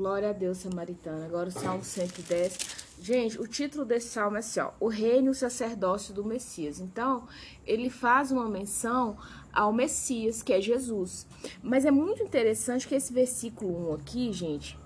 Glória 0.00 0.30
a 0.30 0.32
Deus, 0.32 0.56
Samaritana. 0.56 1.26
Agora 1.26 1.50
o 1.50 1.52
Salmo 1.52 1.84
110. 1.84 2.86
Gente, 3.02 3.38
o 3.38 3.46
título 3.46 3.84
desse 3.84 4.08
salmo 4.08 4.38
é 4.38 4.40
assim, 4.40 4.58
ó, 4.58 4.72
O 4.80 4.88
Reino 4.88 5.26
e 5.26 5.28
o 5.28 5.34
Sacerdócio 5.34 6.14
do 6.14 6.24
Messias. 6.24 6.80
Então, 6.80 7.28
ele 7.66 7.90
faz 7.90 8.32
uma 8.32 8.48
menção 8.48 9.18
ao 9.52 9.74
Messias, 9.74 10.42
que 10.42 10.54
é 10.54 10.60
Jesus. 10.60 11.26
Mas 11.62 11.84
é 11.84 11.90
muito 11.90 12.22
interessante 12.22 12.88
que 12.88 12.94
esse 12.94 13.12
versículo 13.12 13.90
1 13.90 13.94
aqui, 13.96 14.32
gente, 14.32 14.78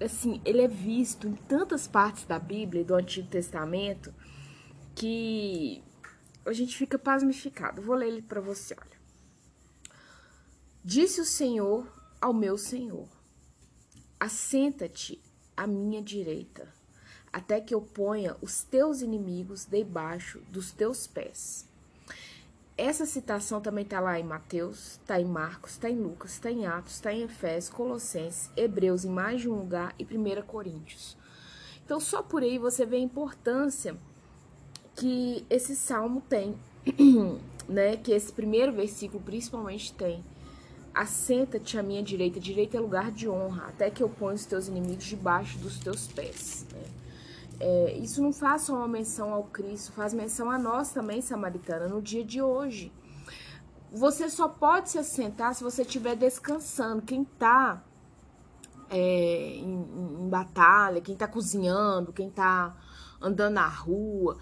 assim, 0.00 0.40
ele 0.44 0.62
é 0.62 0.68
visto 0.68 1.26
em 1.26 1.34
tantas 1.34 1.88
partes 1.88 2.24
da 2.24 2.38
Bíblia 2.38 2.82
e 2.82 2.84
do 2.84 2.94
Antigo 2.94 3.26
Testamento 3.26 4.14
que 4.94 5.82
a 6.46 6.52
gente 6.52 6.76
fica 6.76 6.96
pasmificado. 6.96 7.82
Vou 7.82 7.96
ler 7.96 8.06
ele 8.06 8.22
para 8.22 8.40
você, 8.40 8.76
olha. 8.80 8.98
Disse 10.84 11.20
o 11.20 11.24
Senhor 11.24 11.84
ao 12.20 12.32
meu 12.32 12.56
Senhor: 12.56 13.17
Assenta-te 14.20 15.20
à 15.56 15.66
minha 15.66 16.02
direita, 16.02 16.68
até 17.32 17.60
que 17.60 17.74
eu 17.74 17.80
ponha 17.80 18.36
os 18.42 18.62
teus 18.62 19.00
inimigos 19.00 19.64
debaixo 19.64 20.40
dos 20.50 20.72
teus 20.72 21.06
pés. 21.06 21.66
Essa 22.76 23.04
citação 23.04 23.60
também 23.60 23.82
está 23.82 23.98
lá 23.98 24.18
em 24.20 24.24
Mateus, 24.24 24.92
está 24.92 25.20
em 25.20 25.24
Marcos, 25.24 25.72
está 25.72 25.90
em 25.90 26.00
Lucas, 26.00 26.32
está 26.32 26.50
em 26.50 26.64
Atos, 26.64 26.94
está 26.94 27.12
em 27.12 27.22
Efésios, 27.22 27.74
Colossenses, 27.74 28.50
Hebreus, 28.56 29.04
em 29.04 29.10
mais 29.10 29.40
de 29.40 29.48
um 29.48 29.54
lugar 29.54 29.94
e 29.98 30.04
1 30.04 30.42
Coríntios. 30.46 31.16
Então, 31.84 31.98
só 31.98 32.22
por 32.22 32.42
aí 32.42 32.58
você 32.58 32.86
vê 32.86 32.96
a 32.96 33.00
importância 33.00 33.96
que 34.94 35.44
esse 35.48 35.74
salmo 35.74 36.20
tem, 36.28 36.56
né? 37.68 37.96
Que 37.96 38.12
esse 38.12 38.32
primeiro 38.32 38.72
versículo 38.72 39.22
principalmente 39.22 39.92
tem. 39.94 40.24
Assenta-te 40.98 41.78
à 41.78 41.82
minha 41.82 42.02
direita, 42.02 42.40
direita 42.40 42.76
é 42.76 42.80
lugar 42.80 43.12
de 43.12 43.28
honra, 43.28 43.66
até 43.68 43.88
que 43.88 44.02
eu 44.02 44.08
ponha 44.08 44.34
os 44.34 44.44
teus 44.44 44.66
inimigos 44.66 45.04
debaixo 45.04 45.56
dos 45.58 45.78
teus 45.78 46.08
pés. 46.08 46.66
Né? 46.72 46.82
É, 47.60 47.92
isso 47.98 48.20
não 48.20 48.32
faz 48.32 48.62
só 48.62 48.74
uma 48.74 48.88
menção 48.88 49.32
ao 49.32 49.44
Cristo, 49.44 49.92
faz 49.92 50.12
menção 50.12 50.50
a 50.50 50.58
nós 50.58 50.90
também, 50.90 51.20
samaritana, 51.20 51.86
no 51.86 52.02
dia 52.02 52.24
de 52.24 52.42
hoje. 52.42 52.92
Você 53.92 54.28
só 54.28 54.48
pode 54.48 54.90
se 54.90 54.98
assentar 54.98 55.54
se 55.54 55.62
você 55.62 55.82
estiver 55.82 56.16
descansando. 56.16 57.00
Quem 57.02 57.22
está 57.22 57.80
é, 58.90 59.54
em, 59.54 60.24
em, 60.24 60.28
batalha, 60.28 61.00
quem 61.00 61.14
está 61.14 61.28
cozinhando, 61.28 62.12
quem 62.12 62.26
está 62.26 62.76
andando 63.20 63.54
na 63.54 63.68
rua, 63.68 64.36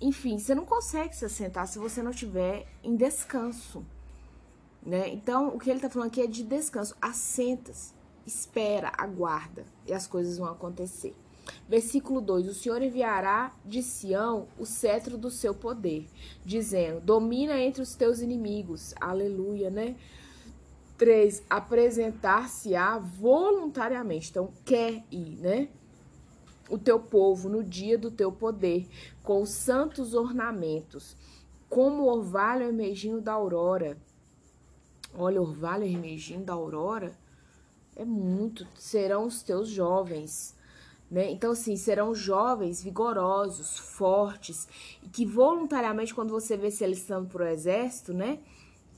enfim, 0.00 0.38
você 0.38 0.54
não 0.54 0.64
consegue 0.64 1.14
se 1.14 1.26
assentar 1.26 1.66
se 1.66 1.78
você 1.78 2.02
não 2.02 2.12
estiver 2.12 2.66
em 2.82 2.96
descanso. 2.96 3.84
Né? 4.84 5.08
Então, 5.10 5.48
o 5.48 5.58
que 5.58 5.68
ele 5.68 5.78
está 5.78 5.90
falando 5.90 6.08
aqui 6.08 6.22
é 6.22 6.26
de 6.26 6.42
descanso. 6.42 6.96
Assenta-se, 7.00 7.92
espera, 8.26 8.92
aguarda, 8.96 9.66
e 9.86 9.92
as 9.92 10.06
coisas 10.06 10.38
vão 10.38 10.48
acontecer. 10.48 11.14
Versículo 11.68 12.20
2: 12.20 12.48
O 12.48 12.54
Senhor 12.54 12.82
enviará 12.82 13.54
de 13.64 13.82
Sião 13.82 14.48
o 14.58 14.66
cetro 14.66 15.16
do 15.16 15.30
seu 15.30 15.54
poder, 15.54 16.06
dizendo: 16.44 17.00
Domina 17.00 17.58
entre 17.58 17.82
os 17.82 17.94
teus 17.94 18.20
inimigos. 18.20 18.94
Aleluia, 19.00 19.70
né? 19.70 19.96
3. 20.96 21.44
Apresentar-se-á 21.48 22.98
voluntariamente. 22.98 24.30
Então, 24.30 24.52
quer 24.64 25.04
ir, 25.10 25.36
né? 25.38 25.68
O 26.68 26.76
teu 26.76 26.98
povo 27.00 27.48
no 27.48 27.64
dia 27.64 27.96
do 27.96 28.10
teu 28.10 28.30
poder, 28.30 28.86
com 29.22 29.40
os 29.40 29.50
santos 29.50 30.12
ornamentos, 30.12 31.16
como 31.68 32.02
o 32.02 32.08
orvalho 32.08 32.68
emergindo 32.68 33.20
da 33.22 33.32
aurora. 33.32 33.96
Olha, 35.14 35.40
orvalho 35.40 35.84
emergindo 35.84 36.44
da 36.44 36.52
aurora 36.52 37.12
é 37.96 38.04
muito. 38.04 38.66
Serão 38.76 39.26
os 39.26 39.42
teus 39.42 39.68
jovens 39.68 40.56
né? 41.10 41.30
Então, 41.30 41.52
assim, 41.52 41.76
serão 41.76 42.14
jovens 42.14 42.82
vigorosos, 42.82 43.78
fortes, 43.78 44.68
e 45.02 45.08
que 45.08 45.24
voluntariamente, 45.24 46.14
quando 46.14 46.30
você 46.30 46.56
vê 46.56 46.70
se 46.70 46.84
alistando 46.84 47.28
para 47.28 47.44
o 47.44 47.48
exército, 47.48 48.12
né? 48.12 48.38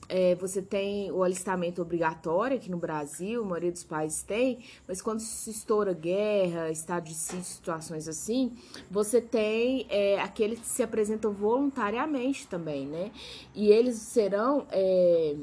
É, 0.09 0.35
você 0.35 0.61
tem 0.61 1.09
o 1.09 1.23
alistamento 1.23 1.81
obrigatório 1.81 2.57
aqui 2.57 2.69
no 2.69 2.75
Brasil, 2.75 3.43
a 3.43 3.45
maioria 3.45 3.71
dos 3.71 3.85
países 3.85 4.21
tem, 4.23 4.59
mas 4.85 5.01
quando 5.01 5.21
se 5.21 5.51
estoura 5.51 5.93
guerra, 5.93 6.69
estado 6.69 7.05
de 7.05 7.13
sítio, 7.13 7.45
situações 7.45 8.09
assim, 8.09 8.51
você 8.89 9.21
tem 9.21 9.85
é, 9.89 10.19
aqueles 10.19 10.59
que 10.59 10.65
se 10.65 10.83
apresentam 10.83 11.31
voluntariamente 11.31 12.45
também, 12.45 12.85
né? 12.87 13.09
E 13.55 13.69
eles 13.69 13.95
serão. 13.97 14.67
É, 14.69 15.35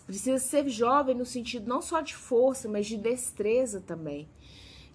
precisa 0.00 0.38
ser 0.38 0.68
jovem 0.68 1.14
no 1.14 1.24
sentido 1.24 1.68
não 1.68 1.82
só 1.82 2.00
de 2.00 2.14
força, 2.14 2.68
mas 2.68 2.86
de 2.86 2.96
destreza 2.96 3.80
também. 3.80 4.28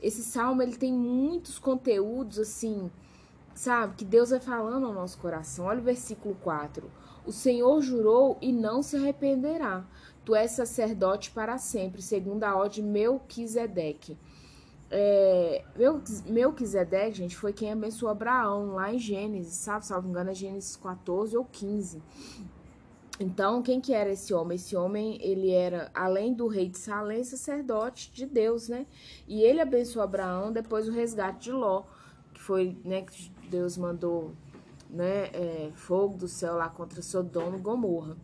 Esse 0.02 0.24
salmo 0.24 0.62
ele 0.62 0.76
tem 0.76 0.94
muitos 0.94 1.60
conteúdos 1.60 2.40
assim, 2.40 2.90
sabe, 3.54 3.96
que 3.96 4.06
Deus 4.06 4.30
vai 4.30 4.40
falando 4.40 4.86
ao 4.86 4.94
nosso 4.94 5.18
coração. 5.18 5.66
Olha 5.66 5.80
o 5.80 5.84
versículo 5.84 6.36
4. 6.36 6.90
O 7.26 7.32
Senhor 7.32 7.82
jurou 7.82 8.38
e 8.42 8.52
não 8.52 8.82
se 8.82 8.96
arrependerá. 8.96 9.86
Tu 10.24 10.36
és 10.36 10.52
sacerdote 10.52 11.32
para 11.32 11.58
sempre, 11.58 12.02
segundo 12.02 12.44
a 12.44 12.56
ordem 12.56 12.84
Melquisedeque. 12.84 14.18
É, 14.92 15.64
Melquisedeque, 16.26 17.18
gente, 17.18 17.36
foi 17.36 17.54
quem 17.54 17.72
abençoou 17.72 18.12
Abraão 18.12 18.74
lá 18.74 18.94
em 18.94 18.98
Gênesis, 18.98 19.56
sabe? 19.56 19.86
Me 20.04 20.10
engano, 20.10 20.32
é 20.32 20.34
Gênesis 20.34 20.76
14 20.76 21.38
ou 21.38 21.46
15. 21.46 22.02
Então, 23.20 23.62
quem 23.62 23.82
que 23.82 23.94
era 23.94 24.12
esse 24.12 24.34
homem? 24.34 24.56
Esse 24.56 24.78
homem, 24.78 25.18
ele 25.22 25.52
era, 25.52 25.92
além 25.94 26.34
do 26.34 26.48
rei 26.48 26.70
de 26.70 26.78
Salém, 26.78 27.22
sacerdote 27.24 28.12
de 28.14 28.26
Deus, 28.26 28.70
né? 28.70 28.86
E 29.28 29.42
ele 29.42 29.60
abençoou 29.60 30.04
Abraão 30.04 30.54
depois 30.54 30.86
do 30.86 30.92
resgate 30.94 31.46
de 31.46 31.52
Ló, 31.52 31.84
que 32.34 32.42
foi, 32.42 32.78
né, 32.86 33.02
que 33.02 33.30
Deus 33.50 33.78
mandou, 33.78 34.34
né, 34.90 35.26
é, 35.34 35.72
fogo 35.76 36.18
do 36.18 36.28
céu 36.30 36.56
lá 36.56 36.70
contra 36.70 37.02
Sodoma 37.02 37.58
e 37.58 37.60
Gomorra. 37.60 38.16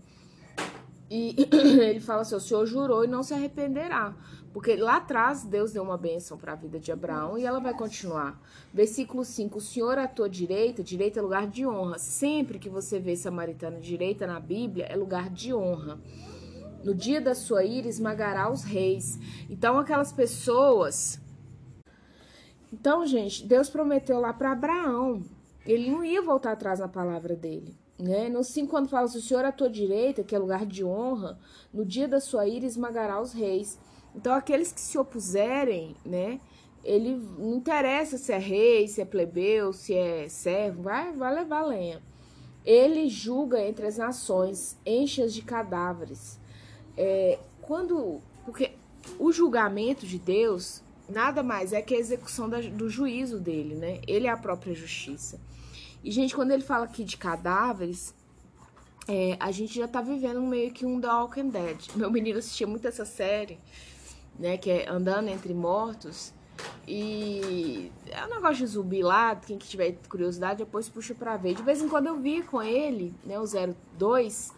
E 1.09 1.35
ele 1.81 1.99
fala 1.99 2.21
assim: 2.21 2.35
o 2.35 2.39
Senhor 2.39 2.65
jurou 2.65 3.03
e 3.03 3.07
não 3.07 3.23
se 3.23 3.33
arrependerá. 3.33 4.15
Porque 4.51 4.75
lá 4.77 4.97
atrás 4.97 5.43
Deus 5.43 5.73
deu 5.73 5.83
uma 5.83 5.97
bênção 5.97 6.37
para 6.37 6.53
a 6.53 6.55
vida 6.55 6.79
de 6.79 6.91
Abraão 6.91 7.37
e 7.37 7.45
ela 7.45 7.59
vai 7.59 7.73
continuar. 7.73 8.41
Versículo 8.73 9.25
5: 9.25 9.57
O 9.57 9.61
Senhor 9.61 9.97
à 9.97 10.07
tua 10.07 10.29
direita, 10.29 10.81
direita 10.83 11.19
é 11.19 11.21
lugar 11.21 11.47
de 11.47 11.67
honra. 11.67 11.99
Sempre 11.99 12.57
que 12.57 12.69
você 12.69 12.99
vê 12.99 13.15
samaritana 13.15 13.79
direita 13.79 14.25
na 14.25 14.39
Bíblia, 14.39 14.85
é 14.85 14.95
lugar 14.95 15.29
de 15.29 15.53
honra. 15.53 15.99
No 16.83 16.93
dia 16.93 17.19
da 17.19 17.35
sua 17.35 17.63
ira, 17.65 17.87
esmagará 17.87 18.51
os 18.51 18.63
reis. 18.63 19.19
Então, 19.49 19.77
aquelas 19.77 20.13
pessoas. 20.13 21.19
Então, 22.71 23.05
gente, 23.05 23.45
Deus 23.45 23.69
prometeu 23.69 24.19
lá 24.19 24.31
para 24.31 24.51
Abraão. 24.51 25.23
Ele 25.65 25.89
não 25.89 26.05
ia 26.05 26.21
voltar 26.21 26.51
atrás 26.51 26.79
na 26.79 26.87
palavra 26.87 27.35
dele. 27.35 27.75
Né? 27.97 28.29
5, 28.41 28.69
quando 28.69 28.89
fala, 28.89 29.07
se 29.07 29.17
o 29.17 29.21
Senhor 29.21 29.45
à 29.45 29.51
tua 29.51 29.69
direita, 29.69 30.23
que 30.23 30.35
é 30.35 30.39
lugar 30.39 30.65
de 30.65 30.83
honra, 30.83 31.39
no 31.73 31.85
dia 31.85 32.07
da 32.07 32.19
sua 32.19 32.47
ira 32.47 32.65
esmagará 32.65 33.21
os 33.21 33.31
reis. 33.31 33.79
Então, 34.13 34.33
aqueles 34.33 34.71
que 34.71 34.81
se 34.81 34.97
opuserem, 34.97 35.95
né? 36.05 36.39
Ele 36.83 37.15
não 37.15 37.55
interessa 37.55 38.17
se 38.17 38.31
é 38.31 38.37
rei, 38.37 38.87
se 38.87 39.01
é 39.01 39.05
plebeu, 39.05 39.73
se 39.73 39.93
é 39.93 40.29
servo, 40.29 40.83
vai, 40.83 41.11
vai 41.13 41.33
levar 41.33 41.63
lenha. 41.63 42.01
Ele 42.63 43.09
julga 43.09 43.59
entre 43.61 43.87
as 43.87 43.97
nações, 43.97 44.77
enche-as 44.85 45.33
de 45.33 45.41
cadáveres. 45.41 46.39
É, 46.95 47.39
quando. 47.61 48.21
Porque 48.45 48.73
o 49.17 49.31
julgamento 49.31 50.05
de 50.05 50.19
Deus 50.19 50.83
nada 51.09 51.43
mais 51.43 51.73
é 51.73 51.81
que 51.81 51.95
a 51.95 51.99
execução 51.99 52.49
da, 52.49 52.61
do 52.61 52.89
juízo 52.89 53.39
dele, 53.39 53.75
né? 53.75 54.01
Ele 54.07 54.27
é 54.27 54.29
a 54.29 54.37
própria 54.37 54.73
justiça. 54.73 55.39
E, 56.05 56.11
gente, 56.11 56.33
quando 56.33 56.51
ele 56.51 56.63
fala 56.63 56.85
aqui 56.85 57.03
de 57.03 57.17
cadáveres, 57.17 58.13
é, 59.07 59.35
a 59.39 59.51
gente 59.51 59.75
já 59.75 59.87
tá 59.87 60.01
vivendo 60.01 60.39
meio 60.41 60.71
que 60.71 60.85
um 60.85 61.01
The 61.01 61.07
Walking 61.07 61.49
Dead. 61.49 61.77
Meu 61.97 62.09
menino 62.09 62.39
assistia 62.39 62.67
muito 62.67 62.87
essa 62.87 63.03
série 63.03 63.59
né? 64.39 64.57
Que 64.57 64.69
é 64.69 64.89
Andando 64.89 65.29
Entre 65.29 65.53
Mortos. 65.53 66.33
E 66.87 67.91
é 68.09 68.25
um 68.25 68.29
negócio 68.29 68.57
de 68.57 68.67
zumbi 68.67 69.03
lá, 69.03 69.35
quem 69.35 69.57
que 69.57 69.67
tiver 69.67 69.97
curiosidade, 70.07 70.59
depois 70.59 70.87
puxa 70.87 71.13
pra 71.13 71.35
ver. 71.35 71.53
De 71.53 71.61
vez 71.61 71.81
em 71.81 71.89
quando 71.89 72.07
eu 72.07 72.17
via 72.17 72.43
com 72.43 72.61
ele, 72.61 73.13
né, 73.25 73.37
o 73.37 73.43
02, 73.97 74.53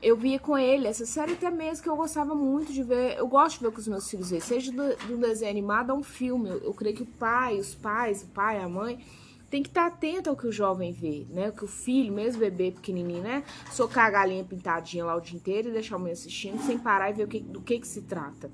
eu 0.00 0.16
via 0.16 0.38
com 0.38 0.56
ele, 0.56 0.86
essa 0.86 1.04
série 1.04 1.32
até 1.32 1.50
mesmo 1.50 1.82
que 1.82 1.88
eu 1.88 1.96
gostava 1.96 2.32
muito 2.32 2.72
de 2.72 2.82
ver, 2.84 3.16
eu 3.16 3.26
gosto 3.26 3.58
de 3.58 3.64
ver 3.64 3.72
com 3.72 3.80
os 3.80 3.88
meus 3.88 4.08
filhos, 4.08 4.28
seja 4.44 4.70
de 4.70 5.12
um 5.12 5.18
desenho 5.18 5.50
animado 5.50 5.90
ou 5.90 5.98
um 5.98 6.02
filme, 6.02 6.48
eu, 6.48 6.58
eu 6.58 6.74
creio 6.74 6.94
que 6.94 7.02
o 7.02 7.06
pai, 7.06 7.58
os 7.58 7.74
pais, 7.74 8.22
o 8.22 8.26
pai, 8.26 8.60
a 8.60 8.68
mãe, 8.68 9.04
tem 9.50 9.62
que 9.62 9.68
estar 9.68 9.86
atento 9.86 10.28
ao 10.28 10.36
que 10.36 10.46
o 10.46 10.52
jovem 10.52 10.92
vê, 10.92 11.26
né, 11.30 11.48
o 11.48 11.52
que 11.52 11.64
o 11.64 11.68
filho, 11.68 12.12
mesmo 12.12 12.40
bebê 12.40 12.72
pequenininho, 12.72 13.22
né, 13.22 13.44
socar 13.70 14.06
a 14.06 14.10
galinha 14.10 14.44
pintadinha 14.44 15.04
lá 15.04 15.14
o 15.14 15.20
dia 15.20 15.36
inteiro 15.36 15.68
e 15.68 15.72
deixar 15.72 15.96
o 15.96 16.00
mãe 16.00 16.12
assistindo, 16.12 16.60
sem 16.62 16.78
parar 16.78 17.10
e 17.10 17.12
ver 17.14 17.28
que, 17.28 17.40
do 17.40 17.60
que 17.60 17.78
que 17.78 17.86
se 17.86 18.02
trata. 18.02 18.50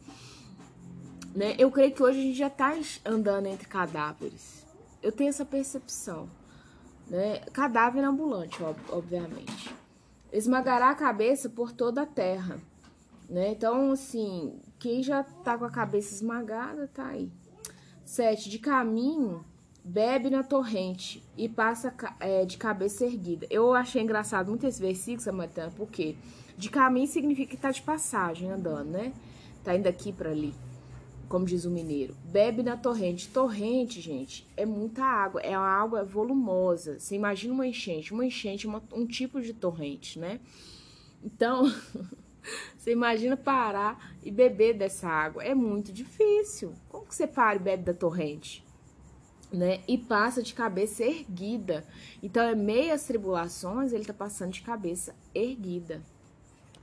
Né? 1.34 1.54
Eu 1.58 1.70
creio 1.70 1.92
que 1.92 2.02
hoje 2.02 2.18
a 2.18 2.22
gente 2.22 2.36
já 2.36 2.48
está 2.48 2.76
andando 3.04 3.46
entre 3.46 3.66
cadáveres. 3.66 4.66
Eu 5.02 5.10
tenho 5.10 5.30
essa 5.30 5.44
percepção. 5.44 6.28
Né? 7.08 7.40
Cadáver 7.52 8.04
ambulante, 8.04 8.62
ob 8.62 8.78
obviamente. 8.90 9.74
Esmagará 10.30 10.90
a 10.90 10.94
cabeça 10.94 11.48
por 11.48 11.72
toda 11.72 12.02
a 12.02 12.06
terra. 12.06 12.58
Né? 13.28 13.50
Então, 13.50 13.92
assim, 13.92 14.60
Quem 14.78 15.02
já 15.02 15.22
tá 15.22 15.56
com 15.56 15.64
a 15.64 15.70
cabeça 15.70 16.14
esmagada, 16.14 16.88
tá 16.92 17.06
aí. 17.06 17.30
Sete, 18.04 18.50
de 18.50 18.58
caminho, 18.58 19.44
bebe 19.84 20.30
na 20.30 20.42
torrente 20.42 21.22
e 21.36 21.48
passa 21.48 21.94
é, 22.20 22.44
de 22.44 22.56
cabeça 22.56 23.04
erguida. 23.04 23.46
Eu 23.50 23.74
achei 23.74 24.02
engraçado 24.02 24.48
muito 24.48 24.66
esse 24.66 24.80
versículo, 24.80 25.20
Samatana, 25.20 25.72
porque 25.76 26.16
de 26.56 26.70
caminho 26.70 27.06
significa 27.06 27.50
que 27.50 27.60
tá 27.60 27.70
de 27.70 27.82
passagem, 27.82 28.50
andando, 28.50 28.90
né? 28.90 29.12
Tá 29.64 29.74
indo 29.74 29.88
aqui 29.88 30.12
para 30.12 30.30
ali, 30.30 30.54
como 31.28 31.44
diz 31.44 31.64
o 31.64 31.70
mineiro. 31.70 32.16
Bebe 32.24 32.62
na 32.62 32.76
torrente. 32.76 33.28
Torrente, 33.28 34.00
gente, 34.00 34.46
é 34.56 34.64
muita 34.64 35.04
água, 35.04 35.40
é 35.40 35.56
uma 35.56 35.66
água 35.66 36.04
volumosa. 36.04 36.98
Você 36.98 37.14
imagina 37.14 37.54
uma 37.54 37.66
enchente. 37.66 38.12
Uma 38.12 38.26
enchente 38.26 38.66
é 38.66 38.68
uma, 38.68 38.82
um 38.92 39.06
tipo 39.06 39.40
de 39.40 39.52
torrente, 39.52 40.18
né? 40.18 40.40
Então, 41.22 41.72
você 42.76 42.92
imagina 42.92 43.36
parar 43.36 44.14
e 44.22 44.30
beber 44.30 44.74
dessa 44.74 45.08
água. 45.08 45.42
É 45.42 45.54
muito 45.54 45.92
difícil. 45.92 46.72
Como 46.88 47.06
que 47.06 47.14
você 47.14 47.26
para 47.26 47.56
e 47.56 47.60
bebe 47.60 47.84
da 47.84 47.94
torrente? 47.94 48.64
Né? 49.52 49.80
E 49.86 49.98
passa 49.98 50.42
de 50.42 50.54
cabeça 50.54 51.04
erguida. 51.04 51.84
Então, 52.22 52.42
é 52.42 52.54
meias 52.54 53.04
tribulações, 53.04 53.92
ele 53.92 54.04
tá 54.04 54.14
passando 54.14 54.52
de 54.52 54.62
cabeça 54.62 55.14
erguida. 55.34 56.00